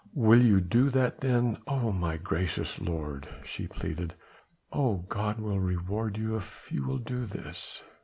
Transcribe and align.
"Will 0.15 0.41
you 0.41 0.59
do 0.61 0.89
that 0.89 1.19
then, 1.19 1.59
O 1.67 1.91
my 1.91 2.17
gracious 2.17 2.79
lord," 2.81 3.29
she 3.45 3.67
pleaded. 3.67 4.15
"Oh! 4.73 5.05
God 5.07 5.39
will 5.39 5.59
reward 5.59 6.17
you 6.17 6.37
if 6.37 6.71
you 6.71 6.83
will 6.87 6.97
do 6.97 7.27
this." 7.27 7.83